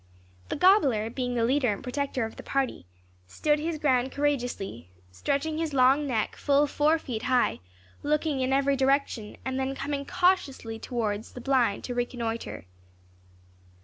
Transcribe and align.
The 0.49 0.55
gobbler, 0.55 1.11
being 1.11 1.35
the 1.35 1.43
leader 1.45 1.71
and 1.71 1.83
protector 1.83 2.25
of 2.25 2.35
the 2.35 2.41
party, 2.41 2.87
stood 3.27 3.59
his 3.59 3.77
ground 3.77 4.11
courageously, 4.11 4.89
stretching 5.11 5.59
his 5.59 5.75
long 5.75 6.07
neck 6.07 6.35
full 6.35 6.65
four 6.65 6.97
feet 6.97 7.21
high, 7.21 7.59
looking 8.01 8.39
in 8.39 8.51
every 8.51 8.75
direction, 8.75 9.37
and 9.45 9.59
then 9.59 9.75
coming 9.75 10.05
cautiously 10.07 10.79
towards 10.79 11.33
the 11.33 11.39
blind 11.41 11.83
to 11.83 11.93
reconnoitre. 11.93 12.65